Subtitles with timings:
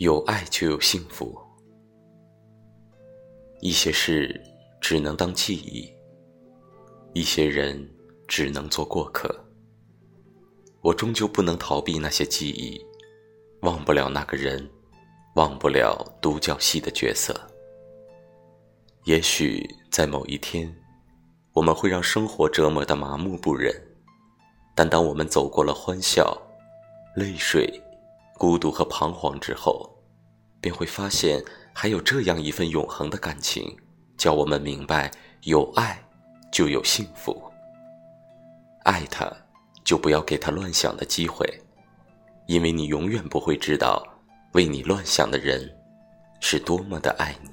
[0.00, 1.38] 有爱就有幸福。
[3.60, 4.42] 一些事
[4.80, 5.92] 只能当记忆，
[7.12, 7.86] 一些人
[8.26, 9.28] 只能做过客。
[10.80, 12.82] 我终究不能逃避那些记忆，
[13.60, 14.66] 忘不了那个人，
[15.34, 17.38] 忘不了独角戏的角色。
[19.04, 20.74] 也许在某一天，
[21.52, 23.70] 我们会让生活折磨得麻木不仁，
[24.74, 26.34] 但当我们走过了欢笑、
[27.16, 27.70] 泪水、
[28.40, 29.86] 孤独和彷徨之后，
[30.62, 31.44] 便会发现，
[31.74, 33.76] 还有这样一份永恒的感情，
[34.16, 35.10] 叫我们明白：
[35.42, 36.02] 有爱
[36.50, 37.38] 就有幸福。
[38.84, 39.30] 爱他，
[39.84, 41.46] 就不要给他乱想的机会，
[42.46, 44.02] 因为你永远不会知道，
[44.52, 45.70] 为你乱想的人，
[46.40, 47.49] 是多么的爱你。